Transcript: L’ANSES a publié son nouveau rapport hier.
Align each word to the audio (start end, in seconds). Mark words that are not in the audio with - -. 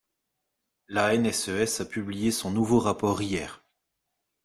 L’ANSES 0.87 1.79
a 1.81 1.85
publié 1.85 2.31
son 2.31 2.49
nouveau 2.49 2.79
rapport 2.79 3.21
hier. 3.21 3.61